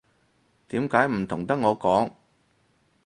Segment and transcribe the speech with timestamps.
[0.69, 2.11] 點解唔同得我講